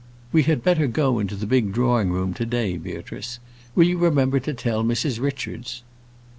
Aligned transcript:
We 0.31 0.41
had 0.41 0.63
better 0.63 0.87
go 0.87 1.19
into 1.19 1.35
the 1.35 1.45
big 1.45 1.71
drawing 1.73 2.09
room 2.11 2.33
to 2.33 2.43
day, 2.47 2.75
Beatrice. 2.77 3.37
Will 3.75 3.83
you 3.85 3.99
remember 3.99 4.39
to 4.39 4.53
tell 4.55 4.83
Mrs 4.83 5.19
Richards?" 5.21 5.83